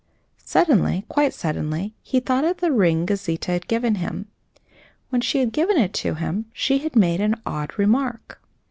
Suddenly, 0.43 1.05
quite 1.09 1.31
suddenly, 1.31 1.93
he 2.01 2.19
thought 2.19 2.43
of 2.43 2.57
the 2.57 2.71
ring 2.71 3.05
Gauzita 3.05 3.51
had 3.53 3.67
given 3.67 3.93
him. 4.01 4.25
When 5.09 5.21
she 5.21 5.37
had 5.41 5.53
given 5.53 5.77
it 5.77 5.93
to 6.01 6.15
him 6.15 6.45
she 6.53 6.79
had 6.79 6.95
made 6.95 7.21
an 7.21 7.39
odd 7.45 7.77
remark. 7.77 8.41